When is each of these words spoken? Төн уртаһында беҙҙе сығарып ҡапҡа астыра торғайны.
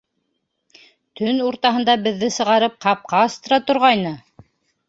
Төн 1.19 1.43
уртаһында 1.49 1.95
беҙҙе 2.07 2.31
сығарып 2.39 2.81
ҡапҡа 2.87 3.23
астыра 3.29 3.61
торғайны. 3.69 4.19